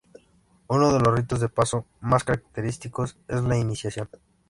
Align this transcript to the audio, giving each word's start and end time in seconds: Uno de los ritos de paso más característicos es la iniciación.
Uno 0.67 0.91
de 0.91 0.99
los 0.99 1.15
ritos 1.15 1.39
de 1.41 1.47
paso 1.47 1.85
más 1.99 2.23
característicos 2.23 3.19
es 3.27 3.43
la 3.43 3.59
iniciación. 3.59 4.09